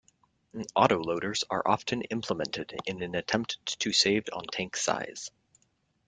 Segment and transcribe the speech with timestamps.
[0.75, 5.29] Autoloaders are often implemented in an attempt to save on tank size.